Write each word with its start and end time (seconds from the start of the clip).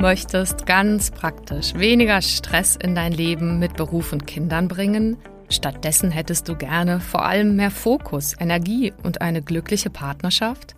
möchtest 0.00 0.64
ganz 0.64 1.10
praktisch 1.10 1.74
weniger 1.74 2.22
Stress 2.22 2.74
in 2.74 2.94
dein 2.94 3.12
Leben 3.12 3.58
mit 3.58 3.76
Beruf 3.76 4.14
und 4.14 4.26
Kindern 4.26 4.66
bringen. 4.66 5.18
Stattdessen 5.50 6.10
hättest 6.10 6.48
du 6.48 6.56
gerne 6.56 7.00
vor 7.00 7.26
allem 7.26 7.56
mehr 7.56 7.70
Fokus, 7.70 8.34
Energie 8.40 8.94
und 9.02 9.20
eine 9.20 9.42
glückliche 9.42 9.90
Partnerschaft. 9.90 10.74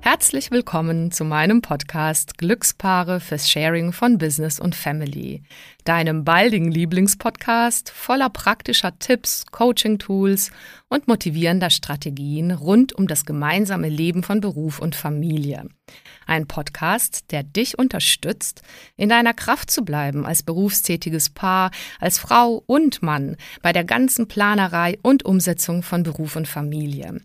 Herzlich 0.00 0.52
willkommen 0.52 1.10
zu 1.10 1.24
meinem 1.24 1.62
Podcast 1.62 2.38
Glückspaare 2.38 3.18
fürs 3.18 3.50
Sharing 3.50 3.92
von 3.92 4.18
Business 4.18 4.60
und 4.60 4.74
Family, 4.74 5.42
deinem 5.84 6.24
baldigen 6.24 6.70
Lieblingspodcast 6.70 7.90
voller 7.90 8.30
praktischer 8.30 8.96
Tipps, 8.98 9.46
Coaching-Tools 9.50 10.52
und 10.88 11.08
motivierender 11.08 11.70
Strategien 11.70 12.52
rund 12.52 12.92
um 12.92 13.08
das 13.08 13.24
gemeinsame 13.24 13.88
Leben 13.88 14.22
von 14.22 14.40
Beruf 14.40 14.78
und 14.78 14.94
Familie. 14.94 15.68
Ein 16.26 16.46
Podcast, 16.46 17.32
der 17.32 17.42
dich 17.42 17.78
unterstützt, 17.78 18.62
in 18.96 19.08
deiner 19.08 19.34
Kraft 19.34 19.70
zu 19.70 19.84
bleiben 19.84 20.24
als 20.24 20.42
berufstätiges 20.42 21.30
Paar, 21.30 21.70
als 22.00 22.18
Frau 22.18 22.62
und 22.66 23.02
Mann 23.02 23.36
bei 23.62 23.72
der 23.72 23.84
ganzen 23.84 24.28
Planerei 24.28 24.98
und 25.02 25.24
Umsetzung 25.24 25.82
von 25.82 26.04
Beruf 26.04 26.36
und 26.36 26.46
Familie. 26.46 27.20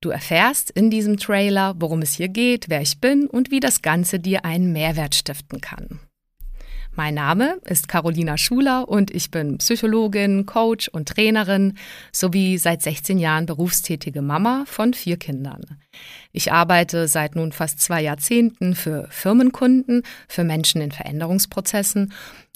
Du 0.00 0.10
erfährst 0.10 0.70
in 0.70 0.90
diesem 0.90 1.16
Trailer, 1.16 1.74
worum 1.78 2.02
es 2.02 2.14
hier 2.14 2.28
geht, 2.28 2.68
wer 2.68 2.80
ich 2.80 3.00
bin 3.00 3.26
und 3.26 3.50
wie 3.50 3.58
das 3.58 3.82
Ganze 3.82 4.20
dir 4.20 4.44
einen 4.44 4.72
Mehrwert 4.72 5.16
stiften 5.16 5.60
kann. 5.60 5.98
Mein 6.92 7.14
Name 7.14 7.60
ist 7.64 7.88
Carolina 7.88 8.36
Schuler 8.36 8.88
und 8.88 9.10
ich 9.12 9.30
bin 9.30 9.58
Psychologin, 9.58 10.46
Coach 10.46 10.88
und 10.88 11.08
Trainerin 11.08 11.76
sowie 12.12 12.58
seit 12.58 12.82
16 12.82 13.18
Jahren 13.18 13.46
berufstätige 13.46 14.22
Mama 14.22 14.64
von 14.66 14.94
vier 14.94 15.16
Kindern. 15.16 15.62
Ich 16.32 16.52
arbeite 16.52 17.08
seit 17.08 17.34
nun 17.34 17.50
fast 17.50 17.80
zwei 17.80 18.02
Jahrzehnten 18.02 18.76
für 18.76 19.08
Firmenkunden, 19.10 20.02
für 20.28 20.44
Menschen 20.44 20.80
in 20.80 20.92
Veränderungsprozessen 20.92 22.12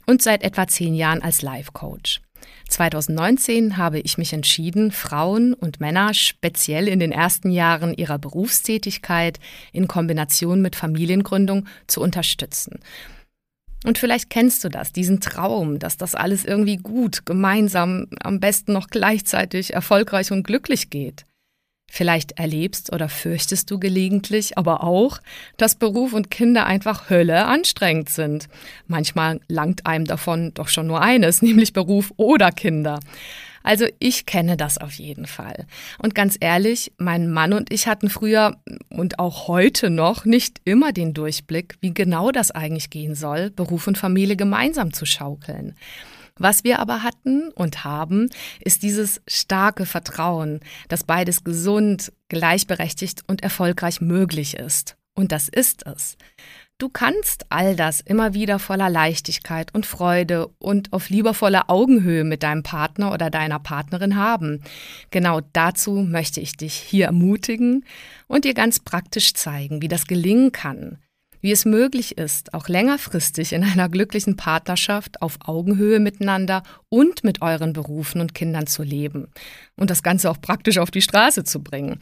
und 0.07 0.23
seit 0.23 0.43
etwa 0.45 0.67
zehn 0.67 0.95
Jahren 0.95 1.23
als 1.23 1.43
Life 1.43 1.73
Coach. 1.73 2.21
2019 2.69 3.77
habe 3.77 4.01
ich 4.01 4.19
mich 4.19 4.33
entschieden, 4.33 4.93
Frauen 4.93 5.55
und 5.55 5.81
Männer 5.81 6.15
speziell 6.15 6.89
in 6.89 6.99
den 6.99 7.13
ersten 7.13 7.51
Jahren 7.51 7.95
ihrer 7.95 8.19
Berufstätigkeit 8.19 9.39
in 9.73 9.89
Kombination 9.89 10.63
mit 10.63 10.77
Familiengründung 10.77 11.67
zu 11.87 12.01
unterstützen. 12.01 12.81
Und 13.85 13.99
vielleicht 13.99 14.31
kennst 14.31 14.63
du 14.63 14.69
das, 14.69 14.93
diesen 14.93 15.21
Traum, 15.21 15.79
dass 15.79 15.97
das 15.97 16.15
alles 16.15 16.45
irgendwie 16.45 16.77
gut, 16.77 17.27
gemeinsam, 17.27 18.07
am 18.23 18.39
besten 18.39 18.73
noch 18.73 18.89
gleichzeitig 18.89 19.75
erfolgreich 19.75 20.31
und 20.31 20.45
glücklich 20.45 20.89
geht. 20.89 21.25
Vielleicht 21.95 22.39
erlebst 22.39 22.91
oder 22.91 23.11
fürchtest 23.11 23.71
du 23.71 23.79
gelegentlich 23.79 24.57
aber 24.57 24.83
auch, 24.83 25.19
dass 25.59 25.75
Beruf 25.75 26.15
und 26.15 26.31
Kinder 26.31 26.65
einfach 26.65 27.11
Hölle 27.11 27.45
anstrengend 27.45 28.09
sind. 28.09 28.49
Manchmal 28.87 29.41
langt 29.47 29.85
einem 29.85 30.07
davon 30.07 30.55
doch 30.55 30.69
schon 30.69 30.87
nur 30.87 31.03
eines, 31.03 31.43
nämlich 31.43 31.75
Beruf 31.75 32.11
oder 32.17 32.51
Kinder. 32.51 32.99
Also 33.63 33.85
ich 33.99 34.25
kenne 34.25 34.57
das 34.57 34.79
auf 34.79 34.95
jeden 34.95 35.27
Fall. 35.27 35.67
Und 35.99 36.15
ganz 36.15 36.39
ehrlich, 36.41 36.93
mein 36.97 37.31
Mann 37.31 37.53
und 37.53 37.71
ich 37.71 37.87
hatten 37.87 38.09
früher 38.09 38.57
und 38.89 39.19
auch 39.19 39.47
heute 39.47 39.91
noch 39.91 40.25
nicht 40.25 40.63
immer 40.65 40.93
den 40.93 41.13
Durchblick, 41.13 41.77
wie 41.83 41.93
genau 41.93 42.31
das 42.31 42.53
eigentlich 42.53 42.89
gehen 42.89 43.15
soll, 43.15 43.51
Beruf 43.51 43.87
und 43.87 43.99
Familie 43.99 44.37
gemeinsam 44.37 44.95
zu 44.95 45.05
schaukeln. 45.05 45.77
Was 46.37 46.65
wir 46.65 46.79
aber 46.79 47.03
hatten 47.03 47.51
und 47.51 47.85
haben, 47.85 48.31
ist 48.61 48.83
dieses 48.83 49.21
starke 49.29 49.87
Vertrauen, 49.87 50.61
dass 50.89 51.05
beides 51.05 51.45
gesund, 51.45 52.13
gleichberechtigt 52.29 53.23
und 53.27 53.43
erfolgreich 53.43 54.01
möglich 54.01 54.57
ist. 54.57 54.97
Und 55.15 55.33
das 55.33 55.49
ist 55.49 55.87
es. 55.87 56.17
Du 56.79 56.89
kannst 56.89 57.47
all 57.51 57.77
das 57.77 58.01
immer 58.01 58.35
wieder 58.35 58.59
voller 58.59 58.91
Leichtigkeit 58.91 59.73
und 59.73 59.87
Freude 59.87 60.49
und 60.59 60.93
auf 60.93 61.11
liebevoller 61.11 61.71
Augenhöhe 61.71 62.25
mit 62.25 62.43
deinem 62.43 62.65
Partner 62.65 63.13
oder 63.13 63.31
deiner 63.31 63.61
Partnerin 63.61 64.17
haben. 64.17 64.63
Genau 65.11 65.41
dazu 65.53 65.93
möchte 66.03 66.41
ich 66.41 66.57
dich 66.57 66.75
hier 66.75 67.07
ermutigen 67.07 67.85
und 68.27 68.45
dir 68.45 68.55
ganz 68.55 68.81
praktisch 68.81 69.35
zeigen, 69.35 69.81
wie 69.81 69.89
das 69.89 70.07
gelingen 70.07 70.51
kann 70.51 70.99
wie 71.43 71.53
es 71.53 71.65
möglich 71.65 72.17
ist, 72.17 72.55
auch 72.55 72.69
längerfristig 72.69 73.53
in 73.53 73.65
einer 73.65 73.89
glücklichen 73.89 74.37
Partnerschaft 74.37 75.21
auf 75.21 75.39
Augenhöhe 75.45 76.01
miteinander 76.01 76.63
und 76.89 77.25
mit 77.25 77.43
euren 77.43 77.73
Berufen 77.73 78.21
und 78.21 78.33
Kindern 78.33 78.67
zu 78.67 78.83
leben 78.83 79.27
und 79.77 79.91
das 79.91 80.03
Ganze 80.03 80.31
auch 80.31 80.41
praktisch 80.41 80.79
auf 80.79 80.91
die 80.91 81.03
Straße 81.03 81.45
zu 81.45 81.63
bringen. 81.63 82.01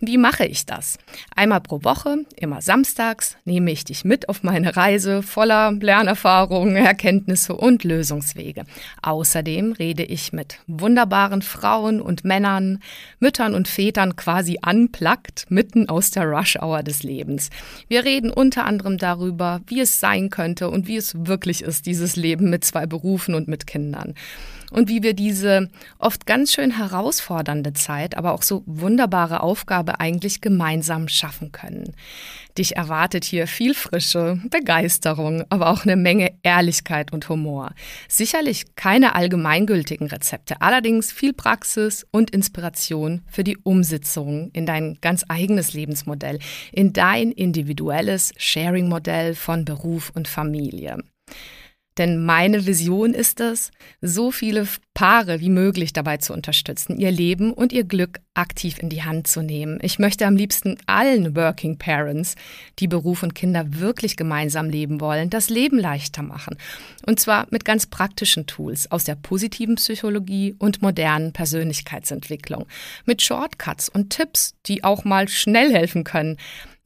Wie 0.00 0.16
mache 0.16 0.46
ich 0.46 0.64
das? 0.64 0.96
Einmal 1.34 1.60
pro 1.60 1.82
Woche, 1.82 2.18
immer 2.36 2.62
samstags, 2.62 3.36
nehme 3.44 3.72
ich 3.72 3.84
dich 3.84 4.04
mit 4.04 4.28
auf 4.28 4.44
meine 4.44 4.76
Reise 4.76 5.24
voller 5.24 5.72
Lernerfahrungen, 5.72 6.76
Erkenntnisse 6.76 7.56
und 7.56 7.82
Lösungswege. 7.82 8.62
Außerdem 9.02 9.72
rede 9.72 10.04
ich 10.04 10.32
mit 10.32 10.60
wunderbaren 10.68 11.42
Frauen 11.42 12.00
und 12.00 12.24
Männern, 12.24 12.78
Müttern 13.18 13.56
und 13.56 13.66
Vätern 13.66 14.14
quasi 14.14 14.60
unplugged 14.64 15.46
mitten 15.48 15.88
aus 15.88 16.12
der 16.12 16.26
Rush-Hour 16.26 16.84
des 16.84 17.02
Lebens. 17.02 17.50
Wir 17.88 18.04
reden 18.04 18.30
unter 18.30 18.66
anderem 18.66 18.98
darüber, 18.98 19.62
wie 19.66 19.80
es 19.80 19.98
sein 19.98 20.30
könnte 20.30 20.70
und 20.70 20.86
wie 20.86 20.96
es 20.96 21.26
wirklich 21.26 21.62
ist, 21.62 21.86
dieses 21.86 22.14
Leben 22.14 22.50
mit 22.50 22.64
zwei 22.64 22.86
Berufen 22.86 23.34
und 23.34 23.48
mit 23.48 23.66
Kindern 23.66 24.14
und 24.70 24.88
wie 24.88 25.02
wir 25.02 25.14
diese 25.14 25.70
oft 25.98 26.26
ganz 26.26 26.52
schön 26.52 26.76
herausfordernde 26.76 27.72
Zeit, 27.72 28.16
aber 28.16 28.32
auch 28.32 28.42
so 28.42 28.62
wunderbare 28.66 29.42
Aufgabe 29.42 29.87
eigentlich 29.92 30.40
gemeinsam 30.40 31.08
schaffen 31.08 31.52
können. 31.52 31.94
Dich 32.56 32.76
erwartet 32.76 33.24
hier 33.24 33.46
viel 33.46 33.74
Frische, 33.74 34.40
Begeisterung, 34.50 35.44
aber 35.48 35.70
auch 35.70 35.84
eine 35.84 35.96
Menge 35.96 36.32
Ehrlichkeit 36.42 37.12
und 37.12 37.28
Humor. 37.28 37.72
Sicherlich 38.08 38.74
keine 38.74 39.14
allgemeingültigen 39.14 40.08
Rezepte, 40.08 40.60
allerdings 40.60 41.12
viel 41.12 41.32
Praxis 41.32 42.06
und 42.10 42.30
Inspiration 42.30 43.22
für 43.30 43.44
die 43.44 43.56
Umsetzung 43.58 44.50
in 44.52 44.66
dein 44.66 44.98
ganz 45.00 45.24
eigenes 45.28 45.72
Lebensmodell, 45.72 46.38
in 46.72 46.92
dein 46.92 47.32
individuelles 47.32 48.32
Sharing-Modell 48.36 49.34
von 49.34 49.64
Beruf 49.64 50.10
und 50.14 50.28
Familie. 50.28 50.98
Denn 51.98 52.24
meine 52.24 52.64
Vision 52.64 53.12
ist 53.12 53.40
es, 53.40 53.72
so 54.00 54.30
viele 54.30 54.66
Paare 54.94 55.40
wie 55.40 55.50
möglich 55.50 55.92
dabei 55.92 56.16
zu 56.16 56.32
unterstützen, 56.32 56.96
ihr 56.98 57.10
Leben 57.10 57.52
und 57.52 57.72
ihr 57.72 57.84
Glück 57.84 58.20
aktiv 58.34 58.78
in 58.78 58.88
die 58.88 59.02
Hand 59.02 59.26
zu 59.26 59.42
nehmen. 59.42 59.78
Ich 59.82 59.98
möchte 59.98 60.26
am 60.26 60.36
liebsten 60.36 60.76
allen 60.86 61.34
Working 61.34 61.76
Parents, 61.76 62.36
die 62.78 62.86
Beruf 62.86 63.24
und 63.24 63.34
Kinder 63.34 63.64
wirklich 63.80 64.16
gemeinsam 64.16 64.70
leben 64.70 65.00
wollen, 65.00 65.28
das 65.28 65.50
Leben 65.50 65.78
leichter 65.78 66.22
machen. 66.22 66.56
Und 67.04 67.18
zwar 67.18 67.48
mit 67.50 67.64
ganz 67.64 67.86
praktischen 67.86 68.46
Tools 68.46 68.90
aus 68.90 69.04
der 69.04 69.16
positiven 69.16 69.74
Psychologie 69.74 70.54
und 70.58 70.82
modernen 70.82 71.32
Persönlichkeitsentwicklung. 71.32 72.66
Mit 73.04 73.22
Shortcuts 73.22 73.88
und 73.88 74.10
Tipps, 74.10 74.54
die 74.66 74.84
auch 74.84 75.04
mal 75.04 75.28
schnell 75.28 75.72
helfen 75.72 76.04
können 76.04 76.36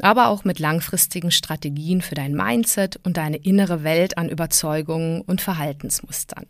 aber 0.02 0.28
auch 0.28 0.44
mit 0.44 0.58
langfristigen 0.58 1.30
Strategien 1.30 2.02
für 2.02 2.14
dein 2.14 2.34
Mindset 2.34 3.00
und 3.04 3.16
deine 3.16 3.38
innere 3.38 3.84
Welt 3.84 4.18
an 4.18 4.28
Überzeugungen 4.28 5.22
und 5.22 5.40
Verhaltensmustern. 5.40 6.46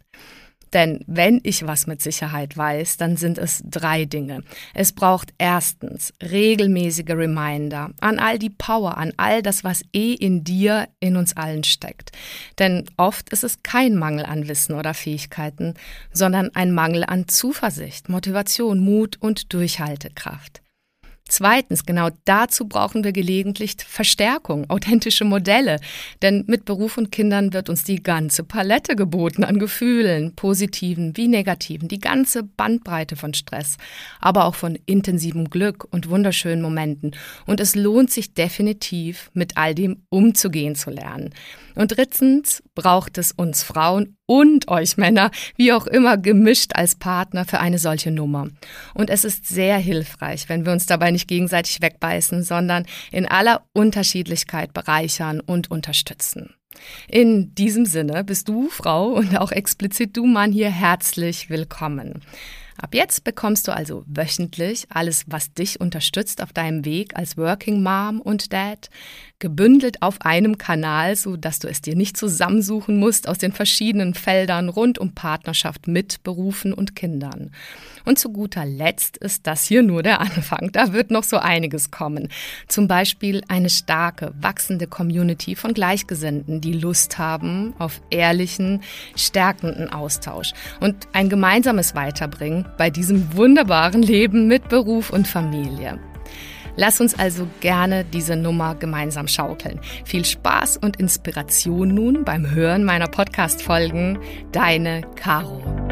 Denn 0.73 1.05
wenn 1.07 1.41
ich 1.43 1.67
was 1.67 1.87
mit 1.87 2.01
Sicherheit 2.01 2.57
weiß, 2.57 2.97
dann 2.97 3.17
sind 3.17 3.37
es 3.37 3.63
drei 3.65 4.07
Dinge. 4.07 4.43
Es 4.75 4.93
braucht 4.93 5.35
erstens 5.37 6.15
regelmäßige 6.23 7.11
Reminder 7.11 7.91
an 8.01 8.19
all 8.19 8.39
die 8.39 8.51
Power, 8.51 8.97
an 8.97 9.13
all 9.19 9.43
das, 9.43 9.65
was 9.65 9.83
eh 9.93 10.15
in 10.15 10.45
dir, 10.45 10.89
in 10.99 11.17
uns 11.17 11.37
allen 11.37 11.65
steckt. 11.65 12.13
Denn 12.59 12.87
oft 12.97 13.29
ist 13.31 13.45
es 13.45 13.63
kein 13.63 13.97
Mangel 13.97 14.25
an 14.25 14.49
Wissen 14.49 14.75
oder 14.75 14.95
Fähigkeiten, 14.95 15.75
sondern 16.13 16.51
ein 16.55 16.73
Mangel 16.73 17.05
an 17.05 17.29
Zuversicht, 17.29 18.09
Motivation, 18.09 18.81
Mut 18.81 19.19
und 19.21 19.53
Durchhaltekraft. 19.53 20.63
Zweitens, 21.33 21.87
genau 21.87 22.11
dazu 22.27 22.69
brauchen 22.69 23.05
wir 23.05 23.13
gelegentlich 23.13 23.77
Verstärkung, 23.79 24.69
authentische 24.69 25.25
Modelle. 25.25 25.81
Denn 26.21 26.45
mit 26.47 26.67
Beruf 26.67 26.99
und 26.99 27.11
Kindern 27.11 27.55
wird 27.55 27.71
uns 27.71 27.85
die 27.85 28.03
ganze 28.03 28.45
Palette 28.45 28.97
geboten 28.97 29.43
an 29.43 29.59
Gefühlen, 29.59 30.35
positiven 30.35 31.17
wie 31.17 31.29
negativen, 31.29 31.89
die 31.89 32.01
ganze 32.01 32.43
Bandbreite 32.43 33.17
von 33.17 33.33
Stress, 33.33 33.79
aber 34.21 34.45
auch 34.45 34.55
von 34.55 34.79
intensivem 34.85 35.49
Glück 35.49 35.87
und 35.91 36.11
wunderschönen 36.11 36.61
Momenten. 36.61 37.13
Und 37.47 37.61
es 37.61 37.75
lohnt 37.75 38.11
sich 38.11 38.35
definitiv, 38.35 39.31
mit 39.33 39.57
all 39.57 39.75
dem 39.75 40.03
umzugehen 40.11 40.75
zu 40.75 40.91
lernen. 40.91 41.31
Und 41.75 41.97
drittens 41.97 42.63
braucht 42.75 43.17
es 43.17 43.33
uns 43.33 43.63
Frauen 43.63 44.19
und 44.27 44.69
euch 44.69 44.97
Männer, 44.97 45.31
wie 45.57 45.73
auch 45.73 45.87
immer, 45.87 46.17
gemischt 46.17 46.73
als 46.75 46.95
Partner 46.95 47.45
für 47.45 47.61
eine 47.61 47.79
solche 47.79 48.11
Nummer. 48.11 48.49
Und 48.95 49.11
es 49.11 49.25
ist 49.25 49.47
sehr 49.47 49.79
hilfreich, 49.79 50.49
wenn 50.49 50.65
wir 50.65 50.73
uns 50.73 50.87
dabei 50.87 51.11
nicht 51.11 51.29
gegenseitig 51.29 51.83
wegbeißen, 51.83 52.43
sondern 52.43 52.87
in 53.11 53.27
aller 53.27 53.63
Unterschiedlichkeit 53.73 54.73
bereichern 54.73 55.41
und 55.41 55.71
unterstützen. 55.71 56.55
In 57.09 57.55
diesem 57.55 57.85
Sinne 57.85 58.25
bist 58.25 58.49
du, 58.49 58.69
Frau, 58.69 59.09
und 59.09 59.37
auch 59.37 59.53
explizit 59.53 60.17
du, 60.17 60.27
Mann, 60.27 60.53
hier 60.53 60.71
herzlich 60.71 61.51
willkommen. 61.51 62.23
Ab 62.81 62.95
jetzt 62.95 63.25
bekommst 63.25 63.69
du 63.69 63.73
also 63.73 64.05
wöchentlich 64.07 64.87
alles, 64.89 65.25
was 65.27 65.53
dich 65.53 65.81
unterstützt 65.81 66.43
auf 66.43 66.53
deinem 66.53 66.85
Weg 66.85 67.17
als 67.17 67.37
Working 67.37 67.83
Mom 67.83 68.21
und 68.21 68.53
Dad, 68.53 68.89
gebündelt 69.39 70.03
auf 70.03 70.21
einem 70.21 70.57
Kanal, 70.57 71.17
so 71.17 71.37
dass 71.37 71.59
du 71.59 71.69
es 71.69 71.81
dir 71.81 71.97
nicht 71.97 72.17
zusammensuchen 72.17 72.97
musst 72.97 73.29
aus 73.29 73.39
den 73.39 73.53
verschiedenen 73.53 74.15
Feldern 74.15 74.69
rund 74.69 74.99
um 74.99 75.15
Partnerschaft 75.15 75.89
mit 75.89 76.23
Berufen 76.23 76.73
und 76.73 76.95
Kindern. 76.95 77.51
Und 78.05 78.19
zu 78.19 78.33
guter 78.33 78.65
Letzt 78.65 79.17
ist 79.17 79.47
das 79.47 79.65
hier 79.65 79.83
nur 79.83 80.03
der 80.03 80.21
Anfang. 80.21 80.71
Da 80.73 80.93
wird 80.93 81.11
noch 81.11 81.25
so 81.25 81.39
einiges 81.39 81.91
kommen. 81.91 82.29
Zum 82.69 82.87
Beispiel 82.87 83.43
eine 83.49 83.69
starke, 83.69 84.33
wachsende 84.41 84.87
Community 84.87 85.57
von 85.57 85.75
Gleichgesinnten, 85.75 86.61
die 86.61 86.75
Lust 86.75 87.19
haben 87.19 87.75
auf 87.79 88.01
ehrlichen, 88.11 88.83
stärkenden 89.17 89.93
Austausch 89.93 90.53
und 90.81 91.09
ein 91.13 91.29
gemeinsames 91.29 91.95
Weiterbringen 91.95 92.62
bei 92.77 92.91
diesem 92.91 93.37
wunderbaren 93.37 94.03
Leben 94.03 94.47
mit 94.49 94.69
Beruf 94.69 95.11
und 95.11 95.29
Familie. 95.29 95.99
Lass 96.77 97.01
uns 97.01 97.19
also 97.19 97.47
gerne 97.61 98.05
diese 98.05 98.37
Nummer 98.37 98.75
gemeinsam 98.75 99.29
schaukeln. 99.29 99.79
Viel 100.05 100.25
Spaß 100.25 100.79
und 100.79 100.97
Inspiration 100.99 101.89
nun 101.89 102.25
beim 102.25 102.51
Hören 102.51 102.85
meiner 102.85 103.09
Podcast-Folgen. 103.09 104.19
Deine 104.53 105.03
Caro. 105.17 105.92